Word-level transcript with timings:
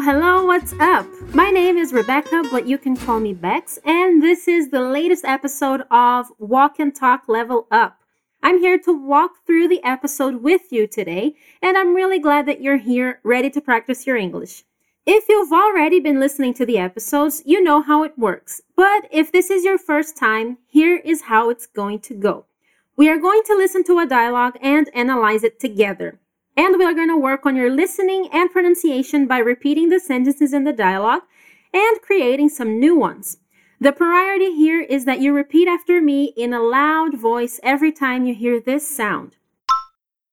Hello, 0.00 0.12
hello, 0.12 0.46
what's 0.46 0.74
up? 0.74 1.06
My 1.34 1.50
name 1.50 1.76
is 1.76 1.92
Rebecca, 1.92 2.44
but 2.52 2.68
you 2.68 2.78
can 2.78 2.96
call 2.96 3.18
me 3.18 3.32
Bex, 3.32 3.80
and 3.84 4.22
this 4.22 4.46
is 4.46 4.70
the 4.70 4.80
latest 4.80 5.24
episode 5.24 5.82
of 5.90 6.26
Walk 6.38 6.78
and 6.78 6.94
Talk 6.94 7.28
Level 7.28 7.66
Up. 7.72 7.98
I'm 8.40 8.60
here 8.60 8.78
to 8.78 8.92
walk 8.92 9.44
through 9.44 9.66
the 9.66 9.82
episode 9.82 10.40
with 10.40 10.70
you 10.70 10.86
today, 10.86 11.34
and 11.60 11.76
I'm 11.76 11.96
really 11.96 12.20
glad 12.20 12.46
that 12.46 12.60
you're 12.60 12.76
here 12.76 13.18
ready 13.24 13.50
to 13.50 13.60
practice 13.60 14.06
your 14.06 14.16
English. 14.16 14.62
If 15.04 15.28
you've 15.28 15.52
already 15.52 15.98
been 15.98 16.20
listening 16.20 16.54
to 16.54 16.64
the 16.64 16.78
episodes, 16.78 17.42
you 17.44 17.60
know 17.60 17.82
how 17.82 18.04
it 18.04 18.16
works. 18.16 18.62
But 18.76 19.08
if 19.10 19.32
this 19.32 19.50
is 19.50 19.64
your 19.64 19.78
first 19.78 20.16
time, 20.16 20.58
here 20.68 20.98
is 20.98 21.22
how 21.22 21.50
it's 21.50 21.66
going 21.66 21.98
to 22.02 22.14
go. 22.14 22.44
We 22.96 23.08
are 23.08 23.18
going 23.18 23.42
to 23.46 23.56
listen 23.56 23.82
to 23.84 23.98
a 23.98 24.06
dialogue 24.06 24.58
and 24.62 24.88
analyze 24.94 25.42
it 25.42 25.58
together. 25.58 26.20
And 26.58 26.76
we 26.76 26.84
are 26.84 26.92
going 26.92 27.08
to 27.08 27.16
work 27.16 27.46
on 27.46 27.54
your 27.54 27.70
listening 27.70 28.28
and 28.32 28.50
pronunciation 28.50 29.28
by 29.28 29.38
repeating 29.38 29.90
the 29.90 30.00
sentences 30.00 30.52
in 30.52 30.64
the 30.64 30.72
dialogue 30.72 31.22
and 31.72 32.02
creating 32.02 32.48
some 32.48 32.80
new 32.80 32.98
ones. 32.98 33.36
The 33.80 33.92
priority 33.92 34.56
here 34.56 34.80
is 34.80 35.04
that 35.04 35.20
you 35.20 35.32
repeat 35.32 35.68
after 35.68 36.00
me 36.00 36.32
in 36.36 36.52
a 36.52 36.60
loud 36.60 37.16
voice 37.16 37.60
every 37.62 37.92
time 37.92 38.26
you 38.26 38.34
hear 38.34 38.60
this 38.60 38.84
sound. 38.84 39.36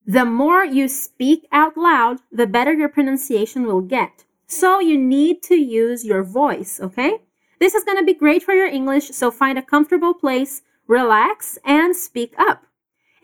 The 0.04 0.26
more 0.26 0.66
you 0.66 0.88
speak 0.88 1.48
out 1.52 1.78
loud, 1.78 2.22
the 2.32 2.48
better 2.48 2.74
your 2.74 2.90
pronunciation 2.90 3.68
will 3.68 3.82
get. 3.82 4.26
So 4.48 4.80
you 4.80 4.98
need 4.98 5.44
to 5.44 5.56
use 5.56 6.04
your 6.04 6.24
voice, 6.24 6.80
okay? 6.82 7.20
This 7.60 7.76
is 7.76 7.84
going 7.84 8.00
to 8.00 8.04
be 8.04 8.16
great 8.16 8.42
for 8.42 8.56
your 8.56 8.68
English, 8.68 9.12
so 9.12 9.30
find 9.30 9.60
a 9.60 9.62
comfortable 9.62 10.16
place, 10.16 10.64
relax, 10.88 11.60
and 11.64 11.96
speak 11.96 12.34
up. 12.40 12.66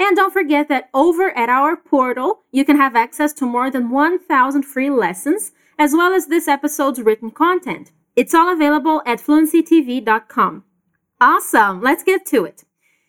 And 0.02 0.18
don't 0.18 0.34
forget 0.34 0.68
that 0.70 0.90
over 0.96 1.30
at 1.38 1.48
our 1.48 1.78
portal, 1.78 2.42
you 2.52 2.66
can 2.66 2.76
have 2.76 2.96
access 2.96 3.34
to 3.34 3.46
more 3.46 3.70
than 3.70 3.92
1,000 3.92 4.64
free 4.64 4.90
lessons, 4.90 5.52
as 5.78 5.94
well 5.94 6.12
as 6.12 6.26
this 6.26 6.48
episode's 6.48 7.00
written 7.00 7.30
content. 7.30 7.92
It's 8.16 8.34
all 8.34 8.52
available 8.52 9.04
at 9.06 9.20
fluencytv.com. 9.20 10.64
Awesome, 11.22 11.82
let's 11.82 12.04
get 12.04 12.26
to 12.26 12.46
it. 12.46 12.64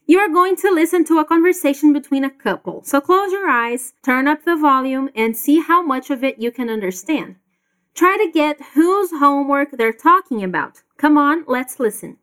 You 0.06 0.18
are 0.18 0.28
going 0.28 0.54
to 0.56 0.70
listen 0.70 1.02
to 1.06 1.18
a 1.18 1.24
conversation 1.24 1.94
between 1.94 2.24
a 2.24 2.30
couple, 2.30 2.82
so 2.84 3.00
close 3.00 3.32
your 3.32 3.48
eyes, 3.48 3.94
turn 4.04 4.28
up 4.28 4.44
the 4.44 4.54
volume, 4.54 5.08
and 5.16 5.34
see 5.34 5.60
how 5.60 5.82
much 5.82 6.10
of 6.10 6.22
it 6.22 6.40
you 6.40 6.52
can 6.52 6.68
understand. 6.68 7.36
Try 7.94 8.18
to 8.18 8.30
get 8.30 8.60
whose 8.74 9.10
homework 9.12 9.70
they're 9.72 9.94
talking 9.94 10.44
about. 10.44 10.82
Come 10.98 11.16
on, 11.16 11.44
let's 11.46 11.80
listen. 11.80 12.18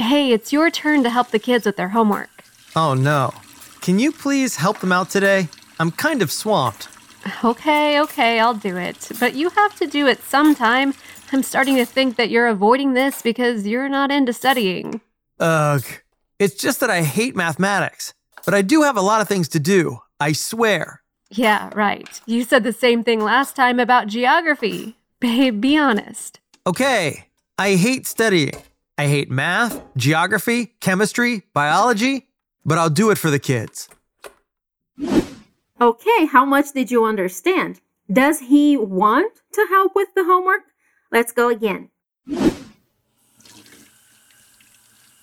Hey, 0.00 0.32
it's 0.32 0.50
your 0.50 0.70
turn 0.70 1.02
to 1.02 1.10
help 1.10 1.30
the 1.30 1.38
kids 1.38 1.66
with 1.66 1.76
their 1.76 1.90
homework. 1.90 2.30
Oh 2.74 2.94
no. 2.94 3.34
Can 3.82 3.98
you 3.98 4.12
please 4.12 4.56
help 4.56 4.80
them 4.80 4.92
out 4.92 5.10
today? 5.10 5.48
I'm 5.78 5.90
kind 5.90 6.22
of 6.22 6.32
swamped. 6.32 6.88
Okay, 7.44 8.00
okay, 8.00 8.40
I'll 8.40 8.54
do 8.54 8.78
it. 8.78 9.10
But 9.20 9.34
you 9.34 9.50
have 9.50 9.76
to 9.76 9.86
do 9.86 10.06
it 10.06 10.22
sometime. 10.22 10.94
I'm 11.32 11.42
starting 11.42 11.76
to 11.76 11.84
think 11.84 12.16
that 12.16 12.30
you're 12.30 12.48
avoiding 12.48 12.94
this 12.94 13.20
because 13.20 13.66
you're 13.66 13.90
not 13.90 14.10
into 14.10 14.32
studying. 14.32 15.02
Ugh. 15.38 15.84
It's 16.38 16.54
just 16.54 16.80
that 16.80 16.88
I 16.88 17.02
hate 17.02 17.36
mathematics. 17.36 18.14
But 18.46 18.54
I 18.54 18.62
do 18.62 18.80
have 18.84 18.96
a 18.96 19.02
lot 19.02 19.20
of 19.20 19.28
things 19.28 19.48
to 19.50 19.60
do. 19.60 19.98
I 20.18 20.32
swear. 20.32 21.02
Yeah, 21.28 21.68
right. 21.74 22.22
You 22.24 22.44
said 22.44 22.64
the 22.64 22.72
same 22.72 23.04
thing 23.04 23.20
last 23.20 23.54
time 23.54 23.78
about 23.78 24.06
geography. 24.06 24.96
Babe, 25.20 25.60
be 25.60 25.76
honest. 25.76 26.40
Okay. 26.66 27.26
I 27.58 27.74
hate 27.74 28.06
studying. 28.06 28.54
I 29.00 29.06
hate 29.06 29.30
math, 29.30 29.80
geography, 29.96 30.74
chemistry, 30.80 31.44
biology, 31.54 32.28
but 32.66 32.76
I'll 32.76 32.90
do 32.90 33.08
it 33.08 33.16
for 33.16 33.30
the 33.30 33.38
kids. 33.38 33.88
Okay, 35.80 36.26
how 36.26 36.44
much 36.44 36.72
did 36.74 36.90
you 36.90 37.06
understand? 37.06 37.80
Does 38.12 38.40
he 38.40 38.76
want 38.76 39.32
to 39.52 39.66
help 39.70 39.92
with 39.96 40.08
the 40.14 40.24
homework? 40.24 40.64
Let's 41.10 41.32
go 41.32 41.48
again. 41.48 41.88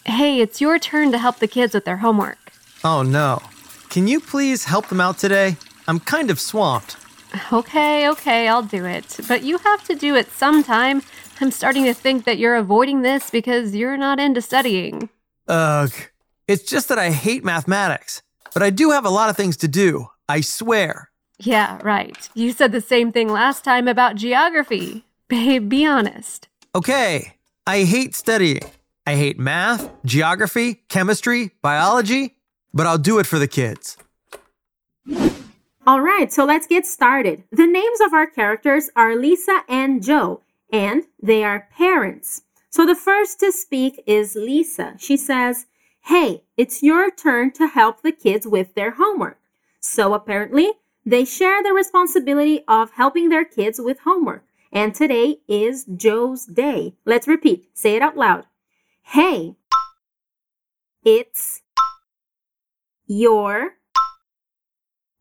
Hey, 0.05 0.41
it's 0.41 0.59
your 0.59 0.79
turn 0.79 1.11
to 1.11 1.19
help 1.19 1.37
the 1.37 1.47
kids 1.47 1.75
with 1.75 1.85
their 1.85 1.97
homework. 1.97 2.39
Oh 2.83 3.03
no. 3.03 3.43
Can 3.91 4.07
you 4.07 4.19
please 4.19 4.63
help 4.63 4.87
them 4.87 4.99
out 4.99 5.19
today? 5.19 5.55
I'm 5.87 5.99
kind 5.99 6.31
of 6.31 6.39
swamped. 6.39 6.97
Okay, 7.53 8.09
okay, 8.09 8.47
I'll 8.47 8.63
do 8.63 8.85
it. 8.85 9.19
But 9.27 9.43
you 9.43 9.59
have 9.59 9.83
to 9.83 9.93
do 9.93 10.15
it 10.15 10.31
sometime. 10.31 11.03
I'm 11.39 11.51
starting 11.51 11.85
to 11.85 11.93
think 11.93 12.25
that 12.25 12.37
you're 12.37 12.55
avoiding 12.55 13.01
this 13.01 13.29
because 13.29 13.75
you're 13.75 13.97
not 13.97 14.19
into 14.19 14.41
studying. 14.41 15.09
Ugh. 15.47 15.91
It's 16.47 16.63
just 16.63 16.89
that 16.89 16.97
I 16.97 17.11
hate 17.11 17.43
mathematics. 17.43 18.21
But 18.53 18.63
I 18.63 18.69
do 18.69 18.91
have 18.91 19.05
a 19.05 19.09
lot 19.09 19.29
of 19.29 19.37
things 19.37 19.57
to 19.57 19.67
do. 19.67 20.07
I 20.27 20.41
swear. 20.41 21.11
Yeah, 21.39 21.79
right. 21.83 22.29
You 22.33 22.51
said 22.53 22.71
the 22.71 22.81
same 22.81 23.11
thing 23.11 23.29
last 23.29 23.63
time 23.63 23.87
about 23.87 24.15
geography. 24.15 25.05
Babe, 25.27 25.69
be 25.69 25.85
honest. 25.85 26.47
Okay. 26.73 27.35
I 27.67 27.83
hate 27.83 28.15
studying. 28.15 28.61
I 29.05 29.15
hate 29.15 29.37
math, 29.37 29.89
geography, 30.05 30.83
chemistry, 30.89 31.51
biology, 31.61 32.37
but 32.73 32.87
I'll 32.87 32.97
do 32.97 33.19
it 33.19 33.25
for 33.25 33.39
the 33.39 33.47
kids. 33.47 33.97
All 35.85 36.01
right, 36.01 36.33
so 36.33 36.43
let's 36.43 36.67
get 36.67 36.85
started. 36.85 37.43
The 37.51 37.67
names 37.67 38.01
of 38.05 38.13
our 38.13 38.27
characters 38.27 38.89
are 38.95 39.15
Lisa 39.15 39.61
and 39.69 40.03
Joe, 40.03 40.41
and 40.71 41.03
they 41.21 41.43
are 41.43 41.67
parents. 41.75 42.43
So 42.69 42.85
the 42.85 42.95
first 42.95 43.39
to 43.39 43.51
speak 43.51 44.03
is 44.05 44.35
Lisa. 44.35 44.95
She 44.97 45.17
says, 45.17 45.65
Hey, 46.01 46.43
it's 46.55 46.83
your 46.83 47.11
turn 47.11 47.51
to 47.53 47.67
help 47.67 48.01
the 48.01 48.11
kids 48.11 48.47
with 48.47 48.75
their 48.75 48.91
homework. 48.91 49.39
So 49.79 50.13
apparently, 50.13 50.73
they 51.05 51.25
share 51.25 51.63
the 51.63 51.73
responsibility 51.73 52.63
of 52.67 52.91
helping 52.91 53.29
their 53.29 53.45
kids 53.45 53.79
with 53.79 53.99
homework. 53.99 54.45
And 54.71 54.93
today 54.93 55.39
is 55.47 55.85
Joe's 55.85 56.45
day. 56.45 56.95
Let's 57.05 57.27
repeat. 57.27 57.69
Say 57.73 57.95
it 57.95 58.01
out 58.01 58.17
loud. 58.17 58.45
Hey, 59.01 59.55
it's 61.03 61.61
your 63.05 63.75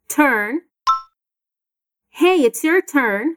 turn. 0.08 0.62
Hey, 2.10 2.42
it's 2.42 2.64
your 2.64 2.82
turn. 2.82 3.36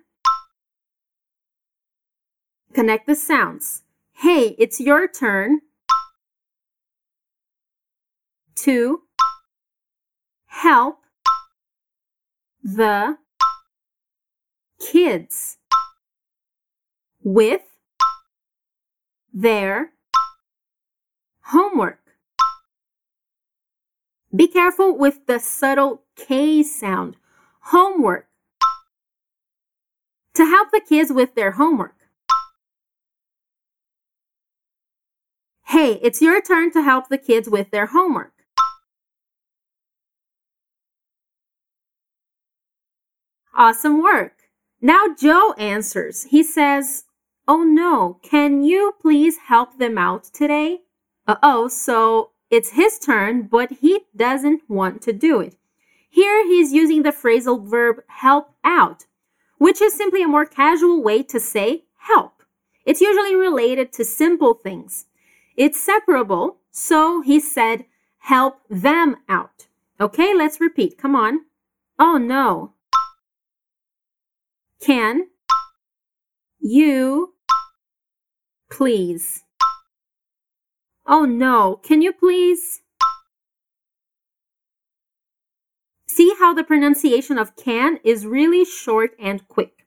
Connect 2.74 3.08
the 3.08 3.16
sounds. 3.16 3.82
Hey, 4.14 4.56
it's 4.60 4.80
your 4.80 5.08
turn 5.08 5.62
to 8.58 9.02
help 10.46 11.00
the 12.62 13.18
kids 14.80 15.58
with 17.24 17.62
their 19.34 19.92
homework. 21.42 22.00
Be 24.36 24.48
careful 24.48 24.96
with 24.96 25.26
the 25.26 25.40
subtle 25.40 26.04
K 26.16 26.62
sound. 26.62 27.16
Homework. 27.62 28.28
To 30.36 30.46
help 30.46 30.70
the 30.72 30.82
kids 30.88 31.12
with 31.12 31.34
their 31.34 31.52
homework. 31.52 31.96
Hey, 35.70 36.00
it's 36.02 36.20
your 36.20 36.42
turn 36.42 36.72
to 36.72 36.82
help 36.82 37.10
the 37.10 37.18
kids 37.20 37.48
with 37.48 37.70
their 37.70 37.86
homework. 37.86 38.34
Awesome 43.56 44.02
work. 44.02 44.34
Now 44.82 45.14
Joe 45.16 45.54
answers. 45.60 46.24
He 46.24 46.42
says, 46.42 47.04
Oh 47.48 47.62
no, 47.62 48.18
can 48.24 48.64
you 48.64 48.96
please 49.00 49.38
help 49.46 49.78
them 49.78 50.00
out 50.00 50.24
today? 50.24 50.80
Uh 51.28 51.36
oh, 51.44 51.68
so 51.68 52.32
it's 52.50 52.72
his 52.72 52.98
turn, 52.98 53.44
but 53.44 53.70
he 53.74 54.00
doesn't 54.16 54.68
want 54.68 55.04
to 55.04 55.14
do 55.14 55.40
it. 55.40 55.56
Here 56.10 56.48
he's 56.48 56.74
using 56.74 57.04
the 57.04 57.12
phrasal 57.12 57.64
verb 57.64 57.98
help 58.08 58.56
out, 58.64 59.06
which 59.60 59.84
is 59.84 59.94
simply 59.94 60.24
a 60.24 60.28
more 60.28 60.48
casual 60.48 61.04
way 61.04 61.22
to 61.22 61.40
say 61.40 61.84
help. 61.98 62.42
It's 62.88 63.02
usually 63.02 63.36
related 63.36 63.94
to 63.94 64.04
simple 64.04 64.56
things. 64.56 65.06
It's 65.60 65.78
separable, 65.78 66.60
so 66.72 67.20
he 67.20 67.42
said 67.42 67.84
help 68.20 68.62
them 68.70 69.18
out. 69.28 69.68
Okay, 70.00 70.34
let's 70.34 70.62
repeat. 70.62 70.98
Come 70.98 71.18
on. 71.18 71.42
Oh 72.00 72.18
no. 72.18 72.76
Can 74.80 75.28
you 76.62 77.34
please? 78.72 79.44
Oh 81.06 81.26
no, 81.26 81.82
can 81.84 82.02
you 82.02 82.14
please? 82.14 82.80
See 86.08 86.34
how 86.40 86.54
the 86.54 86.64
pronunciation 86.64 87.38
of 87.38 87.58
can 87.58 88.00
is 88.06 88.26
really 88.26 88.64
short 88.64 89.12
and 89.20 89.46
quick. 89.50 89.86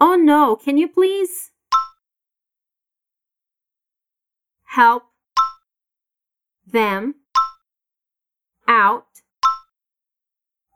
Oh 0.00 0.14
no, 0.14 0.54
can 0.54 0.78
you 0.78 0.86
please? 0.86 1.50
Help 4.62 5.07
them 6.72 7.14
out 8.66 9.06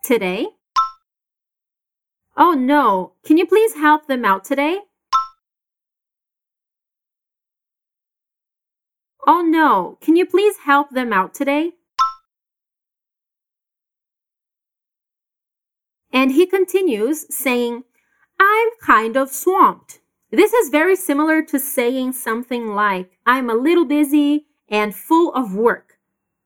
today? 0.03 0.49
Oh 2.37 2.53
no, 2.53 3.13
can 3.25 3.37
you 3.37 3.47
please 3.47 3.75
help 3.75 4.07
them 4.07 4.25
out 4.25 4.45
today? 4.45 4.81
Oh 9.27 9.43
no, 9.43 9.99
can 10.01 10.17
you 10.17 10.27
please 10.27 10.57
help 10.65 10.91
them 10.91 11.13
out 11.13 11.35
today? 11.35 11.73
And 16.13 16.33
he 16.33 16.47
continues 16.47 17.27
saying, 17.35 17.85
I'm 18.41 18.69
kind 18.83 19.17
of 19.17 19.31
swamped. 19.31 20.01
This 20.31 20.53
is 20.53 20.71
very 20.71 20.97
similar 20.97 21.43
to 21.43 21.59
saying 21.59 22.13
something 22.13 22.75
like, 22.75 23.11
I'm 23.25 23.49
a 23.49 23.55
little 23.55 23.85
busy 23.85 24.47
and 24.73 24.95
full 24.95 25.33
of 25.35 25.55
work. 25.55 25.99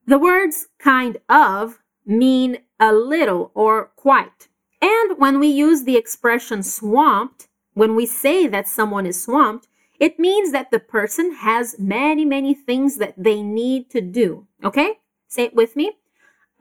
The 0.05 0.19
words 0.19 0.67
kind 0.77 1.17
of 1.29 1.79
mean 2.05 2.59
a 2.79 2.93
little 2.93 3.51
or 3.55 3.91
quite. 3.95 4.49
And 4.81 5.17
when 5.17 5.39
we 5.39 5.47
use 5.47 5.83
the 5.83 5.97
expression 5.97 6.61
swamped, 6.61 7.47
when 7.73 7.95
we 7.95 8.05
say 8.05 8.47
that 8.47 8.67
someone 8.67 9.05
is 9.05 9.23
swamped, 9.23 9.67
it 9.99 10.19
means 10.19 10.51
that 10.51 10.69
the 10.69 10.79
person 10.79 11.35
has 11.35 11.79
many, 11.79 12.25
many 12.25 12.53
things 12.53 12.97
that 12.97 13.15
they 13.17 13.41
need 13.41 13.89
to 13.91 14.01
do. 14.01 14.45
Okay? 14.63 14.99
Say 15.27 15.43
it 15.45 15.55
with 15.55 15.75
me. 15.75 15.93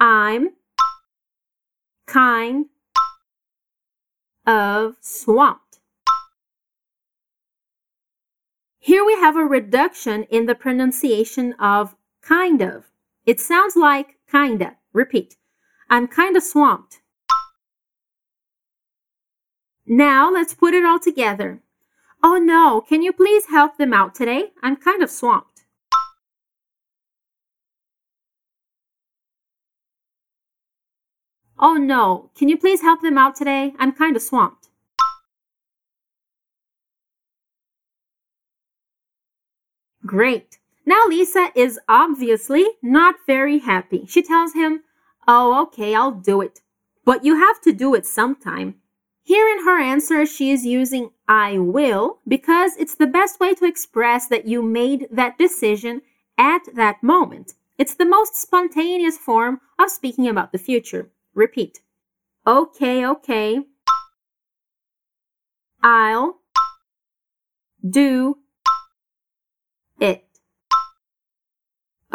I'm 0.00 0.50
kind 2.06 2.66
of 4.46 4.96
swamped. 5.00 5.65
Here 8.87 9.05
we 9.05 9.15
have 9.15 9.35
a 9.35 9.44
reduction 9.44 10.23
in 10.31 10.47
the 10.47 10.55
pronunciation 10.55 11.55
of 11.55 11.97
kind 12.23 12.62
of. 12.62 12.85
It 13.25 13.41
sounds 13.41 13.75
like 13.75 14.15
kinda. 14.31 14.77
Repeat. 14.93 15.35
I'm 15.91 16.06
kinda 16.06 16.41
swamped. 16.41 17.00
Now 19.87 20.31
let's 20.31 20.55
put 20.55 20.73
it 20.73 20.85
all 20.85 21.00
together. 21.00 21.65
Oh 22.23 22.37
no, 22.37 22.81
can 22.81 23.03
you 23.03 23.12
please 23.12 23.47
help 23.47 23.77
them 23.77 23.93
out 23.93 24.15
today? 24.15 24.53
I'm 24.62 24.77
kind 24.77 25.03
of 25.03 25.11
swamped. 25.11 25.65
Oh 31.59 31.75
no, 31.75 32.31
can 32.37 32.49
you 32.49 32.56
please 32.56 32.83
help 32.83 33.03
them 33.03 33.19
out 33.19 33.35
today? 33.35 33.75
I'm 33.81 33.91
kind 33.91 34.15
of 34.15 34.23
swamped. 34.23 34.65
Great. 40.06 40.58
Now 40.87 41.05
Lisa 41.08 41.50
is 41.56 41.81
obviously 41.88 42.64
not 42.82 43.17
very 43.26 43.58
happy. 43.58 44.06
She 44.06 44.23
tells 44.23 44.53
him, 44.53 44.85
Oh, 45.29 45.61
okay, 45.64 45.94
I'll 45.94 46.12
do 46.12 46.41
it. 46.41 46.61
But 47.05 47.25
you 47.25 47.37
have 47.37 47.61
to 47.62 47.73
do 47.73 47.94
it 47.94 48.06
sometime. 48.06 48.76
Here 49.23 49.49
in 49.49 49.64
her 49.64 49.81
answer, 49.81 50.25
she 50.25 50.53
is 50.53 50.64
using 50.64 51.11
I 51.26 51.58
will 51.58 52.20
because 52.29 52.76
it's 52.76 52.94
the 52.94 53.08
best 53.08 53.41
way 53.41 53.55
to 53.55 53.64
express 53.64 54.29
that 54.29 54.47
you 54.47 54.62
made 54.62 55.08
that 55.11 55.37
decision 55.37 56.03
at 56.38 56.62
that 56.75 57.02
moment. 57.02 57.55
It's 57.76 57.94
the 57.94 58.05
most 58.06 58.37
spontaneous 58.37 59.19
form 59.19 59.61
of 59.79 59.91
speaking 59.91 60.29
about 60.29 60.52
the 60.52 60.59
future. 60.59 61.11
Repeat. 61.35 61.81
Okay, 62.47 63.05
okay. 63.05 63.61
I'll 65.82 66.38
do 67.88 68.38
it. 70.00 70.25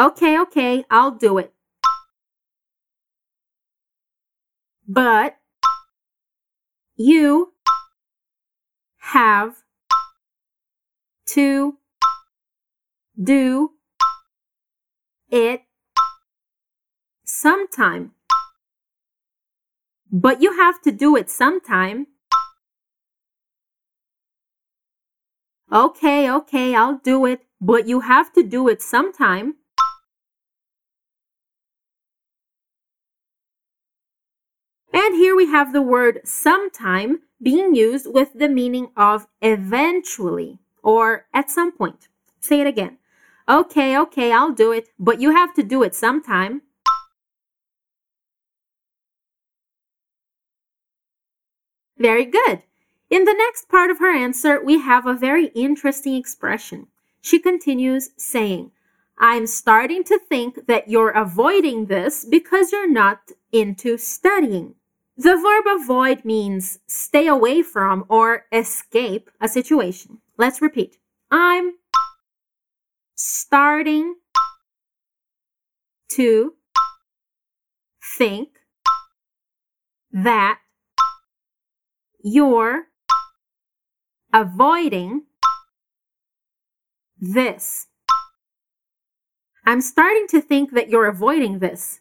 Okay, 0.02 0.40
okay, 0.40 0.84
I'll 0.90 1.12
do 1.12 1.38
it. 1.38 1.54
But 4.88 5.38
you 6.96 7.54
have 8.98 9.58
to 11.34 11.78
do 13.22 13.74
it 15.30 15.62
sometime. 17.24 18.14
But 20.12 20.42
you 20.42 20.58
have 20.58 20.82
to 20.82 20.92
do 20.92 21.16
it 21.16 21.30
sometime. 21.30 22.08
Okay, 25.72 26.32
okay, 26.32 26.74
I'll 26.74 27.00
do 27.04 27.28
it, 27.28 27.42
but 27.62 27.88
you 27.88 28.00
have 28.00 28.34
to 28.34 28.42
do 28.42 28.68
it 28.68 28.82
sometime. 28.82 29.61
And 34.94 35.16
here 35.16 35.36
we 35.36 35.46
have 35.48 35.72
the 35.72 35.82
word 35.82 36.22
sometime 36.26 37.22
being 37.42 37.76
used 37.76 38.08
with 38.14 38.34
the 38.34 38.50
meaning 38.50 38.90
of 38.98 39.28
eventually 39.42 40.60
or 40.84 41.26
at 41.34 41.50
some 41.50 41.72
point. 41.72 42.08
Say 42.40 42.62
it 42.62 42.68
again. 42.68 42.98
Okay, 43.48 43.98
okay, 43.98 44.32
I'll 44.32 44.52
do 44.52 44.72
it, 44.72 44.90
but 45.00 45.22
you 45.22 45.32
have 45.32 45.54
to 45.56 45.64
do 45.64 45.84
it 45.84 45.96
sometime. 45.96 46.62
Very 51.98 52.26
good. 52.26 52.64
In 53.10 53.26
the 53.26 53.34
next 53.34 53.70
part 53.70 53.92
of 53.92 54.00
her 54.00 54.16
answer, 54.16 54.64
we 54.64 54.80
have 54.80 55.06
a 55.06 55.14
very 55.14 55.48
interesting 55.48 56.16
expression. 56.16 56.88
She 57.22 57.40
continues 57.40 58.10
saying, 58.18 58.72
I'm 59.18 59.46
starting 59.46 60.04
to 60.06 60.18
think 60.18 60.66
that 60.68 60.90
you're 60.90 61.12
avoiding 61.12 61.86
this 61.86 62.26
because 62.26 62.72
you're 62.72 62.90
not 62.90 63.32
into 63.52 63.98
studying. 63.98 64.76
The 65.22 65.38
verb 65.38 65.82
avoid 65.82 66.26
means 66.26 66.80
stay 66.88 67.28
away 67.28 67.62
from 67.62 68.06
or 68.10 68.48
escape 68.52 69.30
a 69.40 69.48
situation. 69.48 70.18
Let's 70.36 70.64
repeat. 70.64 70.98
I'm 71.30 71.74
starting 73.14 74.16
to 76.14 76.56
think 78.18 78.50
that 80.12 80.58
you're 82.24 82.88
avoiding 84.34 85.26
this. 87.20 87.86
I'm 89.68 89.82
starting 89.82 90.26
to 90.30 90.42
think 90.42 90.72
that 90.72 90.90
you're 90.90 91.06
avoiding 91.06 91.60
this. 91.60 92.01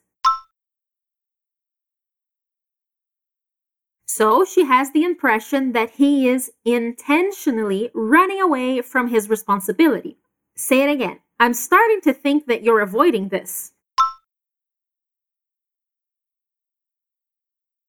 So 4.12 4.44
she 4.44 4.64
has 4.64 4.90
the 4.90 5.04
impression 5.04 5.70
that 5.70 5.90
he 5.90 6.28
is 6.28 6.50
intentionally 6.64 7.92
running 7.94 8.40
away 8.40 8.82
from 8.82 9.06
his 9.06 9.30
responsibility. 9.30 10.16
Say 10.56 10.82
it 10.82 10.90
again. 10.90 11.20
I'm 11.38 11.54
starting 11.54 12.00
to 12.00 12.12
think 12.12 12.46
that 12.46 12.64
you're 12.64 12.80
avoiding 12.80 13.28
this. 13.28 13.70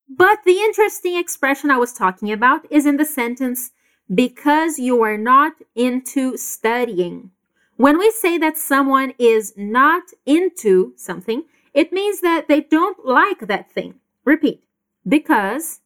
But 0.08 0.44
the 0.46 0.60
interesting 0.60 1.18
expression 1.18 1.72
I 1.72 1.80
was 1.80 1.92
talking 1.92 2.32
about 2.32 2.72
is 2.72 2.86
in 2.86 2.98
the 2.98 3.06
sentence, 3.06 3.72
because 4.14 4.78
you 4.78 5.02
are 5.02 5.18
not 5.18 5.54
into 5.74 6.38
studying. 6.38 7.32
When 7.78 7.98
we 7.98 8.12
say 8.12 8.38
that 8.38 8.60
someone 8.60 9.16
is 9.18 9.54
not 9.58 10.04
into 10.28 10.94
something, 10.98 11.46
it 11.74 11.92
means 11.92 12.22
that 12.22 12.48
they 12.48 12.62
don't 12.62 13.04
like 13.04 13.48
that 13.48 13.72
thing. 13.72 13.96
Repeat. 14.24 14.64
Because 15.08 15.81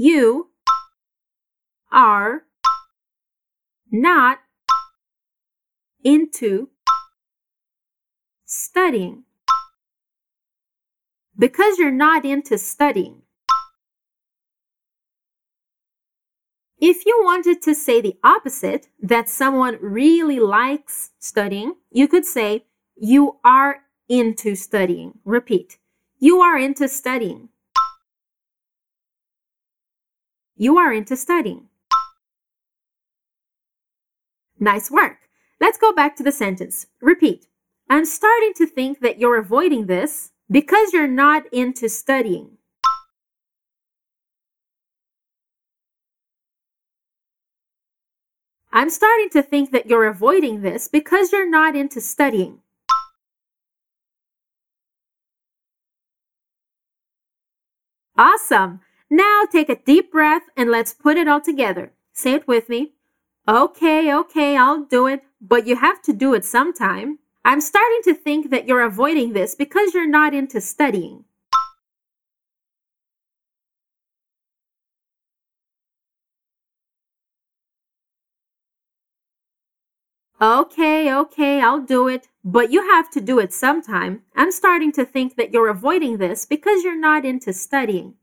you 0.00 0.48
are 1.92 2.44
not 3.92 4.38
into 6.02 6.70
studying 8.46 9.24
because 11.38 11.78
you're 11.78 11.90
not 11.90 12.24
into 12.24 12.56
studying. 12.56 13.20
If 16.78 17.04
you 17.04 17.20
wanted 17.22 17.60
to 17.60 17.74
say 17.74 18.00
the 18.00 18.16
opposite, 18.24 18.88
that 19.02 19.28
someone 19.28 19.76
really 19.82 20.40
likes 20.40 21.10
studying, 21.18 21.74
you 21.90 22.08
could 22.08 22.24
say, 22.24 22.64
You 22.96 23.36
are 23.44 23.82
into 24.08 24.54
studying. 24.54 25.18
Repeat. 25.26 25.76
You 26.18 26.40
are 26.40 26.58
into 26.58 26.88
studying. 26.88 27.49
You 30.60 30.76
are 30.76 30.92
into 30.92 31.16
studying. 31.16 31.68
Nice 34.58 34.90
work. 34.90 35.16
Let's 35.58 35.78
go 35.78 35.94
back 35.94 36.16
to 36.16 36.22
the 36.22 36.32
sentence. 36.32 36.86
Repeat. 37.00 37.46
I'm 37.88 38.04
starting 38.04 38.52
to 38.56 38.66
think 38.66 39.00
that 39.00 39.18
you're 39.18 39.38
avoiding 39.38 39.86
this 39.86 40.32
because 40.50 40.92
you're 40.92 41.06
not 41.06 41.44
into 41.50 41.88
studying. 41.88 42.58
I'm 48.70 48.90
starting 48.90 49.30
to 49.30 49.42
think 49.42 49.70
that 49.70 49.86
you're 49.86 50.08
avoiding 50.08 50.60
this 50.60 50.88
because 50.88 51.32
you're 51.32 51.48
not 51.48 51.74
into 51.74 52.02
studying. 52.02 52.58
Awesome! 58.18 58.80
Now 59.12 59.42
take 59.50 59.68
a 59.68 59.74
deep 59.74 60.12
breath 60.12 60.44
and 60.56 60.70
let's 60.70 60.94
put 60.94 61.16
it 61.16 61.26
all 61.26 61.40
together. 61.40 61.92
Say 62.12 62.34
it 62.34 62.46
with 62.46 62.68
me. 62.68 62.92
Okay, 63.48 64.14
okay, 64.14 64.56
I'll 64.56 64.84
do 64.84 65.08
it, 65.08 65.24
but 65.40 65.66
you 65.66 65.74
have 65.74 66.00
to 66.02 66.12
do 66.12 66.32
it 66.32 66.44
sometime. 66.44 67.18
I'm 67.44 67.60
starting 67.60 68.02
to 68.04 68.14
think 68.14 68.50
that 68.50 68.68
you're 68.68 68.82
avoiding 68.82 69.32
this 69.32 69.56
because 69.56 69.94
you're 69.94 70.06
not 70.06 70.32
into 70.32 70.60
studying. 70.60 71.24
Okay, 80.40 81.12
okay, 81.12 81.60
I'll 81.60 81.80
do 81.82 82.06
it, 82.06 82.28
but 82.44 82.70
you 82.70 82.88
have 82.92 83.10
to 83.10 83.20
do 83.20 83.40
it 83.40 83.52
sometime. 83.52 84.22
I'm 84.36 84.52
starting 84.52 84.92
to 84.92 85.04
think 85.04 85.36
that 85.36 85.52
you're 85.52 85.68
avoiding 85.68 86.18
this 86.18 86.46
because 86.46 86.84
you're 86.84 86.98
not 86.98 87.24
into 87.24 87.52
studying. 87.52 88.14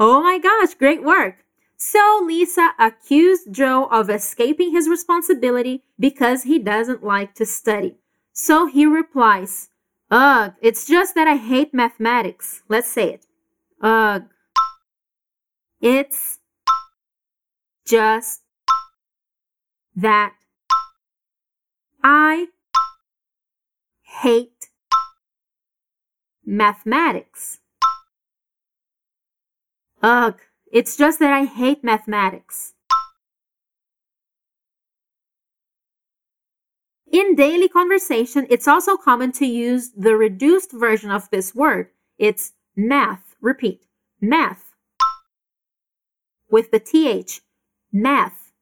Oh 0.00 0.22
my 0.22 0.38
gosh, 0.38 0.74
great 0.74 1.02
work! 1.02 1.44
So 1.76 2.20
Lisa 2.24 2.70
accused 2.78 3.52
Joe 3.52 3.88
of 3.90 4.08
escaping 4.10 4.72
his 4.72 4.88
responsibility 4.88 5.82
because 5.98 6.44
he 6.44 6.58
doesn't 6.58 7.02
like 7.02 7.34
to 7.34 7.46
study. 7.46 7.96
So 8.32 8.66
he 8.66 8.86
replies, 8.86 9.70
Ugh, 10.10 10.54
it's 10.62 10.86
just 10.86 11.14
that 11.16 11.26
I 11.26 11.36
hate 11.36 11.74
mathematics. 11.74 12.62
Let's 12.68 12.88
say 12.88 13.14
it. 13.14 13.26
Ugh. 13.82 14.24
It's 15.80 16.38
just 17.86 18.42
that 19.96 20.34
I 22.02 22.46
hate 24.02 24.70
mathematics. 26.44 27.58
Ugh, 30.02 30.38
it's 30.70 30.96
just 30.96 31.18
that 31.18 31.32
I 31.32 31.44
hate 31.44 31.82
mathematics. 31.82 32.74
In 37.10 37.34
daily 37.34 37.68
conversation, 37.68 38.46
it's 38.50 38.68
also 38.68 38.96
common 38.96 39.32
to 39.32 39.46
use 39.46 39.90
the 39.90 40.14
reduced 40.16 40.72
version 40.72 41.10
of 41.10 41.30
this 41.30 41.54
word. 41.54 41.88
It's 42.18 42.52
math. 42.76 43.34
Repeat. 43.40 43.86
Math. 44.20 44.74
With 46.50 46.70
the 46.70 46.80
TH. 46.80 47.40
Math. 47.92 48.52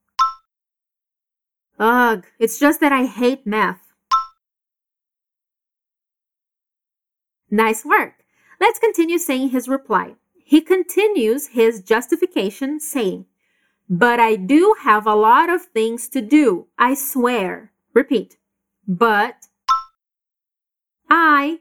Ugh, 1.78 2.24
it's 2.38 2.58
just 2.58 2.80
that 2.80 2.92
I 2.92 3.04
hate 3.04 3.46
math. 3.46 3.92
Nice 7.50 7.84
work. 7.84 8.24
Let's 8.60 8.78
continue 8.78 9.18
saying 9.18 9.50
his 9.50 9.68
reply. 9.68 10.14
He 10.48 10.60
continues 10.60 11.48
his 11.48 11.82
justification 11.82 12.78
saying, 12.78 13.26
But 13.90 14.20
I 14.20 14.36
do 14.36 14.76
have 14.82 15.04
a 15.04 15.16
lot 15.16 15.50
of 15.50 15.62
things 15.62 16.08
to 16.10 16.20
do, 16.20 16.68
I 16.78 16.94
swear. 16.94 17.72
Repeat. 17.92 18.36
But 18.86 19.48
I 21.10 21.58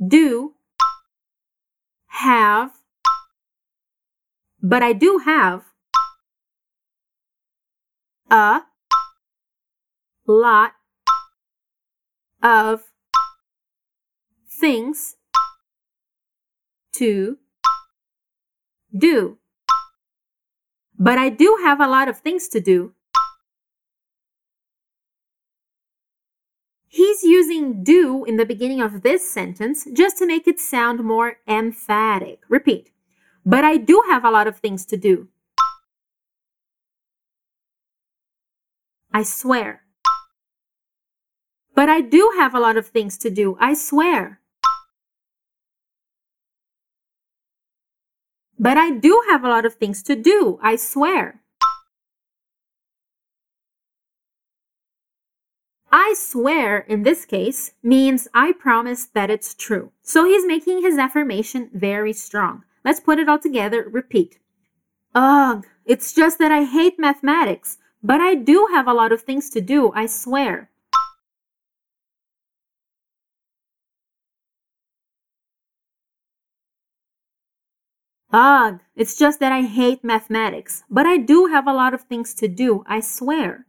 do 0.00 0.54
have, 2.06 2.70
but 4.62 4.82
I 4.82 4.94
do 4.94 5.18
have 5.18 5.64
a 8.30 8.62
lot 10.26 10.72
of 12.42 12.84
things 14.48 15.15
to 16.98 17.38
do. 18.96 19.38
But 20.98 21.18
I 21.18 21.28
do 21.28 21.58
have 21.62 21.80
a 21.80 21.88
lot 21.88 22.08
of 22.08 22.18
things 22.18 22.48
to 22.48 22.60
do. 22.60 22.92
He's 26.88 27.22
using 27.22 27.84
do 27.84 28.24
in 28.24 28.38
the 28.38 28.46
beginning 28.46 28.80
of 28.80 29.02
this 29.02 29.30
sentence 29.30 29.86
just 29.92 30.16
to 30.18 30.26
make 30.26 30.48
it 30.48 30.58
sound 30.58 31.04
more 31.04 31.36
emphatic. 31.46 32.40
Repeat. 32.48 32.90
But 33.44 33.64
I 33.64 33.76
do 33.76 34.02
have 34.08 34.24
a 34.24 34.30
lot 34.30 34.46
of 34.46 34.56
things 34.56 34.86
to 34.86 34.96
do. 34.96 35.28
I 39.12 39.22
swear. 39.22 39.82
But 41.74 41.90
I 41.90 42.00
do 42.00 42.32
have 42.38 42.54
a 42.54 42.60
lot 42.60 42.78
of 42.78 42.86
things 42.86 43.18
to 43.18 43.30
do. 43.30 43.58
I 43.60 43.74
swear. 43.74 44.40
But 48.58 48.76
I 48.76 48.90
do 48.90 49.22
have 49.28 49.44
a 49.44 49.48
lot 49.48 49.66
of 49.66 49.74
things 49.74 50.02
to 50.04 50.16
do. 50.16 50.58
I 50.62 50.76
swear. 50.76 51.42
I 55.92 56.14
swear 56.16 56.78
in 56.78 57.04
this 57.04 57.24
case 57.24 57.72
means 57.82 58.28
I 58.34 58.52
promise 58.52 59.06
that 59.06 59.30
it's 59.30 59.54
true. 59.54 59.92
So 60.02 60.24
he's 60.24 60.44
making 60.46 60.82
his 60.82 60.98
affirmation 60.98 61.70
very 61.72 62.12
strong. 62.12 62.64
Let's 62.84 63.00
put 63.00 63.18
it 63.18 63.28
all 63.28 63.38
together. 63.38 63.88
Repeat. 63.90 64.38
Ugh, 65.14 65.64
it's 65.84 66.12
just 66.12 66.38
that 66.38 66.52
I 66.52 66.64
hate 66.64 66.98
mathematics, 66.98 67.78
but 68.02 68.20
I 68.20 68.34
do 68.34 68.68
have 68.72 68.86
a 68.86 68.92
lot 68.92 69.12
of 69.12 69.22
things 69.22 69.48
to 69.50 69.60
do, 69.60 69.90
I 69.94 70.06
swear. 70.06 70.70
Ugh, 78.32 78.80
it's 78.96 79.16
just 79.16 79.38
that 79.40 79.52
I 79.52 79.62
hate 79.62 80.02
mathematics, 80.02 80.82
but 80.90 81.06
I 81.06 81.16
do 81.16 81.46
have 81.46 81.66
a 81.66 81.72
lot 81.72 81.94
of 81.94 82.02
things 82.02 82.34
to 82.34 82.48
do, 82.48 82.82
I 82.86 83.00
swear. 83.00 83.66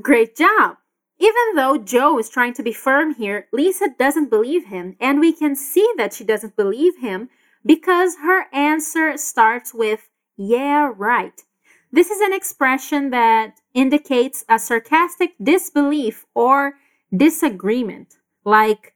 Great 0.00 0.36
job! 0.36 0.76
Even 1.18 1.54
though 1.54 1.78
Joe 1.78 2.18
is 2.18 2.28
trying 2.28 2.54
to 2.54 2.62
be 2.62 2.72
firm 2.72 3.14
here, 3.14 3.46
Lisa 3.52 3.88
doesn't 3.98 4.30
believe 4.30 4.66
him, 4.66 4.96
and 5.00 5.20
we 5.20 5.32
can 5.32 5.54
see 5.54 5.88
that 5.96 6.12
she 6.12 6.24
doesn't 6.24 6.56
believe 6.56 6.98
him 6.98 7.28
because 7.66 8.16
her 8.16 8.46
answer 8.52 9.16
starts 9.16 9.74
with, 9.74 10.08
yeah, 10.36 10.92
right. 10.96 11.44
This 11.92 12.10
is 12.10 12.20
an 12.20 12.32
expression 12.32 13.10
that 13.10 13.60
indicates 13.74 14.44
a 14.48 14.58
sarcastic 14.58 15.34
disbelief 15.42 16.24
or 16.34 16.74
disagreement, 17.14 18.16
like 18.44 18.94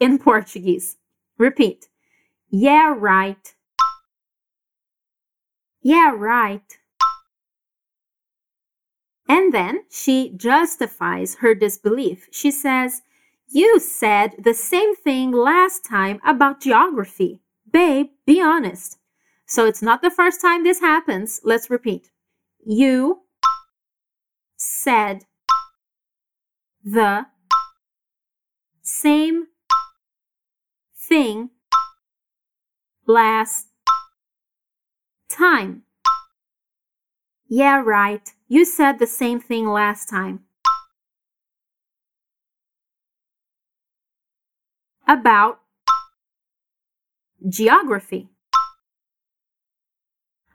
in 0.00 0.18
Portuguese. 0.30 0.96
Repeat. 1.38 1.88
Yeah, 2.50 2.94
right. 2.96 3.54
Yeah, 5.82 6.12
right. 6.16 6.78
And 9.28 9.52
then 9.52 9.84
she 9.90 10.32
justifies 10.36 11.36
her 11.36 11.54
disbelief. 11.54 12.28
She 12.30 12.50
says, 12.50 13.02
You 13.48 13.80
said 13.80 14.36
the 14.38 14.54
same 14.54 14.94
thing 14.94 15.32
last 15.32 15.84
time 15.84 16.20
about 16.24 16.60
geography. 16.60 17.40
Babe, 17.70 18.10
be 18.24 18.40
honest. 18.40 18.98
So 19.46 19.66
it's 19.66 19.82
not 19.82 20.02
the 20.02 20.10
first 20.10 20.40
time 20.40 20.64
this 20.64 20.80
happens. 20.80 21.40
Let's 21.44 21.70
repeat. 21.70 22.10
You 22.64 23.22
said 24.56 25.24
the 26.86 27.26
same 28.80 29.48
thing 30.96 31.50
last 33.06 33.66
time. 35.28 35.82
Yeah, 37.48 37.82
right. 37.84 38.32
You 38.46 38.64
said 38.64 39.00
the 39.00 39.06
same 39.08 39.40
thing 39.40 39.66
last 39.66 40.08
time. 40.08 40.44
About 45.08 45.58
geography. 47.48 48.28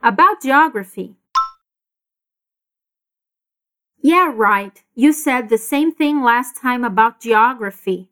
About 0.01 0.41
geography. 0.41 1.15
Yeah, 4.01 4.31
right. 4.35 4.81
You 4.95 5.13
said 5.13 5.49
the 5.49 5.57
same 5.57 5.91
thing 5.93 6.21
last 6.21 6.55
time 6.59 6.83
about 6.83 7.19
geography. 7.19 8.09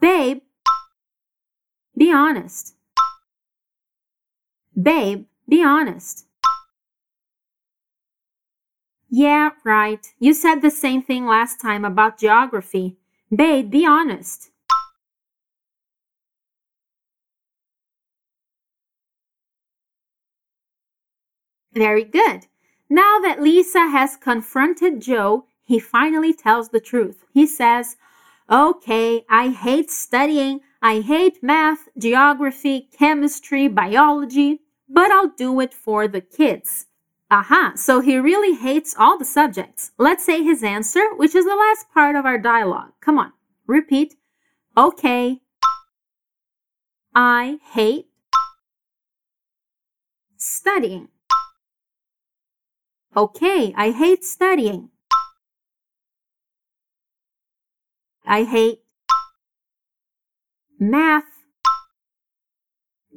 Babe, 0.00 0.40
be 1.96 2.12
honest. 2.12 2.74
Babe, 4.80 5.26
be 5.48 5.62
honest. 5.62 6.26
Yeah, 9.10 9.50
right. 9.64 10.06
You 10.18 10.34
said 10.34 10.60
the 10.60 10.70
same 10.70 11.02
thing 11.02 11.26
last 11.26 11.60
time 11.60 11.84
about 11.84 12.18
geography. 12.18 12.96
Babe, 13.34 13.70
be 13.70 13.84
honest. 13.86 14.50
Very 21.72 22.04
good. 22.04 22.46
Now 22.88 23.18
that 23.20 23.42
Lisa 23.42 23.88
has 23.88 24.16
confronted 24.16 25.00
Joe, 25.00 25.44
he 25.64 25.78
finally 25.78 26.32
tells 26.32 26.70
the 26.70 26.80
truth. 26.80 27.24
He 27.32 27.46
says, 27.46 27.96
Okay, 28.50 29.24
I 29.28 29.50
hate 29.50 29.90
studying. 29.90 30.60
I 30.80 31.00
hate 31.00 31.42
math, 31.42 31.88
geography, 31.98 32.88
chemistry, 32.96 33.68
biology, 33.68 34.60
but 34.88 35.10
I'll 35.10 35.34
do 35.36 35.60
it 35.60 35.74
for 35.74 36.08
the 36.08 36.22
kids. 36.22 36.86
Aha, 37.30 37.72
so 37.76 38.00
he 38.00 38.16
really 38.16 38.56
hates 38.56 38.94
all 38.98 39.18
the 39.18 39.24
subjects. 39.24 39.90
Let's 39.98 40.24
say 40.24 40.42
his 40.42 40.62
answer, 40.62 41.14
which 41.16 41.34
is 41.34 41.44
the 41.44 41.54
last 41.54 41.90
part 41.92 42.16
of 42.16 42.24
our 42.24 42.38
dialogue. 42.38 42.92
Come 43.02 43.18
on, 43.18 43.32
repeat. 43.66 44.14
Okay, 44.76 45.42
I 47.14 47.58
hate 47.72 48.06
studying. 50.38 51.08
Okay, 53.18 53.74
I 53.76 53.90
hate 53.90 54.24
studying. 54.24 54.90
I 58.24 58.44
hate 58.44 58.82
math, 60.78 61.24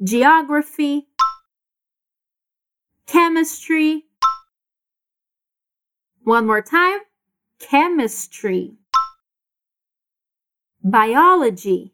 geography, 0.02 1.06
chemistry. 3.06 4.06
One 6.24 6.48
more 6.48 6.62
time 6.62 6.98
chemistry, 7.60 8.72
biology. 10.82 11.92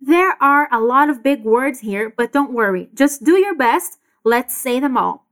There 0.00 0.40
are 0.40 0.68
a 0.70 0.78
lot 0.78 1.10
of 1.10 1.24
big 1.24 1.42
words 1.42 1.80
here, 1.80 2.14
but 2.16 2.32
don't 2.32 2.52
worry. 2.52 2.90
Just 2.94 3.24
do 3.24 3.36
your 3.36 3.56
best. 3.56 3.98
Let's 4.22 4.56
say 4.56 4.78
them 4.78 4.96
all. 4.96 5.23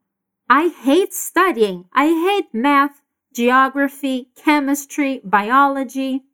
I 0.48 0.68
hate 0.68 1.14
studying. 1.14 1.86
I 1.92 2.06
hate 2.06 2.52
math, 2.52 3.00
geography, 3.34 4.28
chemistry, 4.36 5.20
biology. 5.24 6.24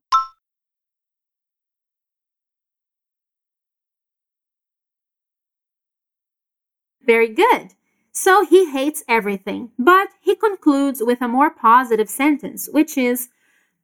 Very 7.07 7.29
good. 7.29 7.75
So 8.13 8.45
he 8.45 8.71
hates 8.71 9.05
everything, 9.09 9.71
but 9.79 10.09
he 10.21 10.35
concludes 10.35 11.01
with 11.03 11.23
a 11.23 11.29
more 11.29 11.51
positive 11.51 12.09
sentence, 12.11 12.69
which 12.71 12.99
is, 12.99 13.29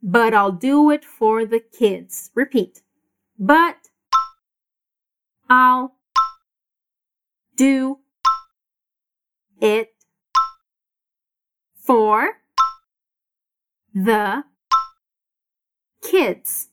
but 0.02 0.34
I'll 0.34 0.52
do 0.52 0.90
it 0.90 1.04
for 1.04 1.46
the 1.46 1.60
kids. 1.60 2.30
Repeat. 2.34 2.82
But 3.38 3.76
I'll 5.48 5.94
do 7.56 8.00
it 9.60 9.93
for 11.84 12.40
the 13.94 14.44
kids. 16.02 16.68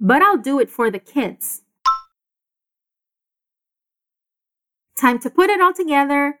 But 0.00 0.22
I'll 0.22 0.38
do 0.38 0.58
it 0.58 0.70
for 0.70 0.90
the 0.90 0.98
kids. 0.98 1.62
Time 4.96 5.18
to 5.20 5.30
put 5.30 5.50
it 5.50 5.60
all 5.60 5.72
together. 5.72 6.40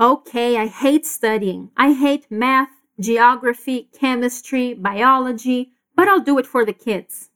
Okay, 0.00 0.56
I 0.56 0.66
hate 0.66 1.04
studying. 1.04 1.70
I 1.76 1.92
hate 1.92 2.30
math, 2.30 2.70
geography, 2.98 3.88
chemistry, 3.92 4.74
biology, 4.74 5.72
but 5.94 6.08
I'll 6.08 6.20
do 6.20 6.38
it 6.38 6.46
for 6.46 6.64
the 6.64 6.72
kids. 6.72 7.27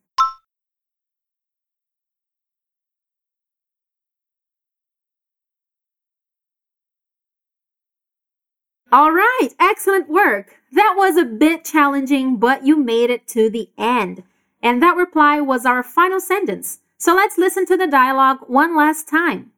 All 8.93 9.11
right, 9.11 9.49
excellent 9.59 10.11
work. 10.11 10.57
That 10.71 10.97
was 10.99 11.17
a 11.17 11.25
bit 11.25 11.65
challenging, 11.65 12.37
but 12.37 12.67
you 12.67 12.77
made 12.77 13.09
it 13.09 13.27
to 13.29 13.49
the 13.49 13.71
end. 13.79 14.23
And 14.63 14.83
that 14.83 14.97
reply 14.97 15.41
was 15.41 15.65
our 15.65 15.83
final 15.83 16.21
sentence. 16.21 16.81
So 16.99 17.15
let's 17.15 17.39
listen 17.39 17.65
to 17.67 17.77
the 17.79 17.87
dialogue 17.87 18.41
one 18.49 18.77
last 18.77 19.09
time. 19.09 19.53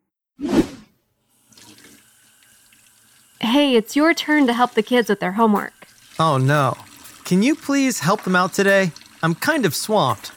Hey, 3.41 3.75
it's 3.75 3.97
your 3.97 4.15
turn 4.15 4.47
to 4.47 4.53
help 4.53 4.75
the 4.75 4.85
kids 4.85 5.09
with 5.09 5.19
their 5.19 5.33
homework. 5.33 5.89
Oh 6.21 6.39
no. 6.39 6.77
Can 7.25 7.43
you 7.43 7.57
please 7.57 7.99
help 7.99 8.23
them 8.23 8.37
out 8.37 8.53
today? 8.53 8.93
I'm 9.21 9.35
kind 9.35 9.67
of 9.67 9.75
swamped. 9.75 10.31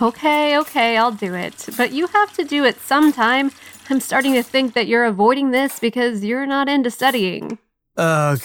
Okay, 0.00 0.58
okay, 0.58 0.96
I'll 0.96 1.12
do 1.12 1.34
it. 1.34 1.68
But 1.76 1.92
you 1.92 2.06
have 2.06 2.32
to 2.32 2.44
do 2.44 2.64
it 2.64 2.80
sometime. 2.80 3.52
I'm 3.90 4.00
starting 4.00 4.32
to 4.32 4.42
think 4.42 4.72
that 4.72 4.86
you're 4.86 5.04
avoiding 5.04 5.50
this 5.50 5.78
because 5.78 6.24
you're 6.24 6.46
not 6.46 6.66
into 6.66 6.90
studying. 6.90 7.58
Ugh. 7.98 8.40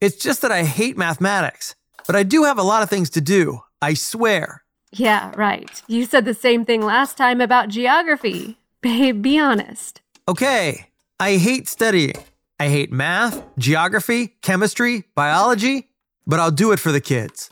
It's 0.00 0.16
just 0.16 0.42
that 0.42 0.52
I 0.52 0.62
hate 0.62 0.96
mathematics, 0.96 1.74
but 2.06 2.16
I 2.16 2.22
do 2.22 2.44
have 2.44 2.58
a 2.58 2.62
lot 2.62 2.82
of 2.82 2.88
things 2.88 3.10
to 3.10 3.20
do. 3.20 3.60
I 3.80 3.94
swear. 3.94 4.62
Yeah, 4.92 5.32
right. 5.36 5.82
You 5.88 6.06
said 6.06 6.24
the 6.24 6.34
same 6.34 6.64
thing 6.64 6.82
last 6.82 7.16
time 7.16 7.40
about 7.40 7.68
geography. 7.68 8.58
Babe, 8.80 9.22
be 9.22 9.38
honest. 9.38 10.00
Okay. 10.28 10.88
I 11.18 11.36
hate 11.36 11.68
studying. 11.68 12.14
I 12.58 12.68
hate 12.68 12.92
math, 12.92 13.42
geography, 13.58 14.36
chemistry, 14.42 15.04
biology, 15.14 15.90
but 16.26 16.38
I'll 16.40 16.50
do 16.50 16.72
it 16.72 16.78
for 16.78 16.92
the 16.92 17.00
kids. 17.00 17.50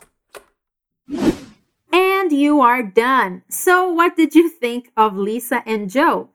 And 1.93 2.31
you 2.31 2.61
are 2.61 2.83
done. 2.83 3.43
So, 3.49 3.89
what 3.89 4.15
did 4.15 4.35
you 4.35 4.49
think 4.49 4.91
of 4.95 5.17
Lisa 5.17 5.63
and 5.65 5.89
Joe? 5.89 6.29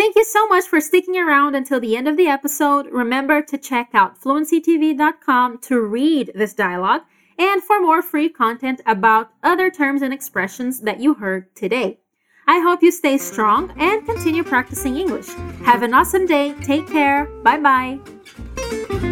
Thank 0.00 0.16
you 0.16 0.24
so 0.24 0.46
much 0.46 0.64
for 0.64 0.80
sticking 0.80 1.18
around 1.18 1.54
until 1.54 1.78
the 1.78 1.94
end 1.94 2.08
of 2.08 2.16
the 2.16 2.26
episode. 2.26 2.86
Remember 2.90 3.42
to 3.42 3.58
check 3.58 3.90
out 3.92 4.18
fluencytv.com 4.18 5.58
to 5.58 5.80
read 5.82 6.32
this 6.34 6.54
dialogue 6.54 7.02
and 7.38 7.62
for 7.62 7.82
more 7.82 8.00
free 8.00 8.30
content 8.30 8.80
about 8.86 9.30
other 9.42 9.70
terms 9.70 10.00
and 10.00 10.14
expressions 10.14 10.80
that 10.80 11.00
you 11.00 11.12
heard 11.12 11.54
today. 11.54 11.98
I 12.48 12.60
hope 12.60 12.82
you 12.82 12.90
stay 12.90 13.18
strong 13.18 13.74
and 13.78 14.06
continue 14.06 14.42
practicing 14.42 14.96
English. 14.96 15.28
Have 15.66 15.82
an 15.82 15.92
awesome 15.92 16.24
day. 16.24 16.54
Take 16.62 16.88
care. 16.88 17.26
Bye 17.44 17.60
bye. 17.60 19.09